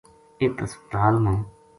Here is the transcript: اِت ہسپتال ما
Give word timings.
اِت 0.41 0.55
ہسپتال 0.63 1.13
ما 1.23 1.33